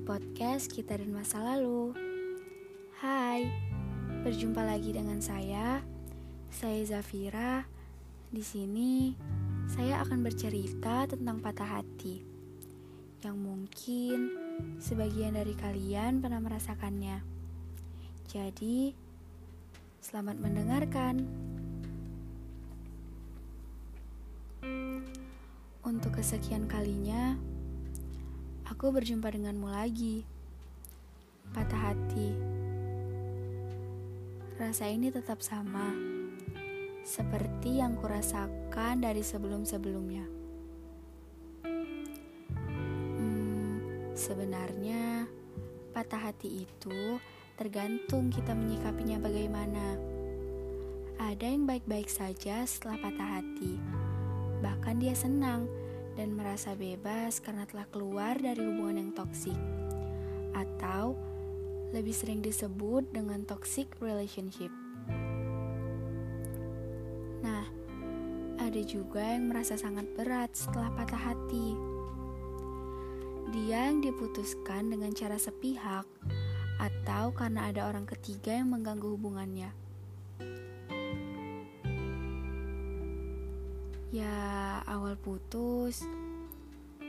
[0.00, 1.92] podcast kita dan masa lalu.
[2.96, 3.44] Hai,
[4.24, 5.84] berjumpa lagi dengan saya.
[6.48, 7.68] Saya Zafira.
[8.32, 9.12] Di sini
[9.68, 12.24] saya akan bercerita tentang patah hati
[13.20, 14.32] yang mungkin
[14.80, 17.20] sebagian dari kalian pernah merasakannya.
[18.32, 18.96] Jadi,
[20.00, 21.20] selamat mendengarkan.
[25.84, 27.36] Untuk kesekian kalinya,
[28.76, 30.20] aku berjumpa denganmu lagi.
[31.56, 32.28] Patah hati.
[34.60, 35.96] Rasa ini tetap sama,
[37.00, 40.28] seperti yang kurasakan dari sebelum-sebelumnya.
[43.16, 45.24] Hmm, sebenarnya,
[45.96, 47.16] patah hati itu
[47.56, 49.96] tergantung kita menyikapinya bagaimana.
[51.16, 53.80] Ada yang baik-baik saja setelah patah hati,
[54.60, 55.64] bahkan dia senang
[56.16, 59.56] dan merasa bebas karena telah keluar dari hubungan yang toksik,
[60.56, 61.12] atau
[61.92, 64.72] lebih sering disebut dengan toxic relationship.
[67.44, 67.62] Nah,
[68.58, 71.76] ada juga yang merasa sangat berat setelah patah hati.
[73.54, 76.08] Dia yang diputuskan dengan cara sepihak,
[76.82, 79.85] atau karena ada orang ketiga yang mengganggu hubungannya.
[84.16, 86.00] Ya, awal putus,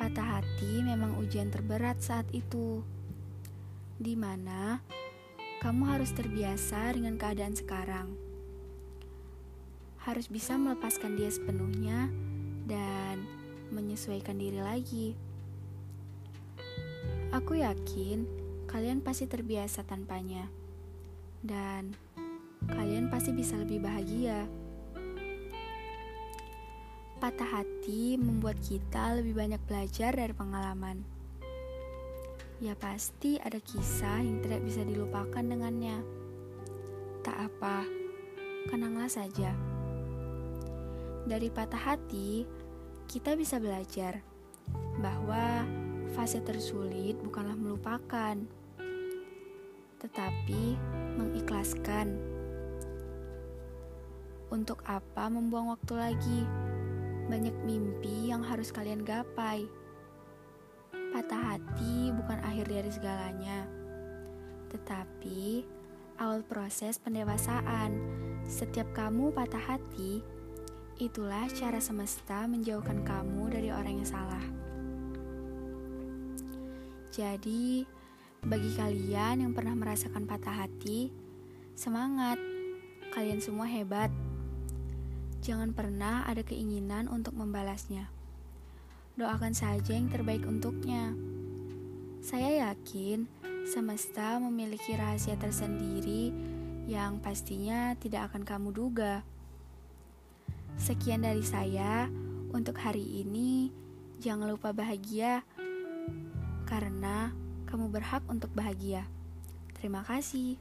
[0.00, 2.80] patah hati memang ujian terberat saat itu.
[4.00, 4.80] Di mana
[5.60, 8.08] kamu harus terbiasa dengan keadaan sekarang.
[10.00, 12.08] Harus bisa melepaskan dia sepenuhnya
[12.64, 13.20] dan
[13.68, 15.12] menyesuaikan diri lagi.
[17.36, 18.24] Aku yakin
[18.64, 20.48] kalian pasti terbiasa tanpanya.
[21.44, 21.92] Dan
[22.64, 24.63] kalian pasti bisa lebih bahagia.
[27.24, 31.00] Patah hati membuat kita lebih banyak belajar dari pengalaman.
[32.60, 36.04] Ya pasti ada kisah yang tidak bisa dilupakan dengannya.
[37.24, 37.88] Tak apa,
[38.68, 39.56] kenanglah saja.
[41.24, 42.44] Dari patah hati,
[43.08, 44.20] kita bisa belajar
[45.00, 45.64] bahwa
[46.12, 48.36] fase tersulit bukanlah melupakan,
[49.96, 50.76] tetapi
[51.16, 52.20] mengikhlaskan.
[54.52, 56.63] Untuk apa membuang waktu lagi?
[57.28, 59.64] Banyak mimpi yang harus kalian gapai.
[61.14, 63.70] Patah hati bukan akhir dari segalanya,
[64.74, 65.62] tetapi
[66.18, 67.94] awal proses pendewasaan.
[68.44, 70.20] Setiap kamu patah hati,
[70.98, 74.44] itulah cara semesta menjauhkan kamu dari orang yang salah.
[77.14, 77.86] Jadi,
[78.42, 81.14] bagi kalian yang pernah merasakan patah hati,
[81.78, 82.36] semangat!
[83.14, 84.10] Kalian semua hebat
[85.44, 88.08] jangan pernah ada keinginan untuk membalasnya.
[89.20, 91.12] Doakan saja yang terbaik untuknya.
[92.24, 93.28] Saya yakin
[93.68, 96.32] semesta memiliki rahasia tersendiri
[96.88, 99.20] yang pastinya tidak akan kamu duga.
[100.80, 102.08] Sekian dari saya
[102.56, 103.68] untuk hari ini.
[104.24, 105.44] Jangan lupa bahagia,
[106.64, 107.28] karena
[107.68, 109.04] kamu berhak untuk bahagia.
[109.76, 110.56] Terima kasih.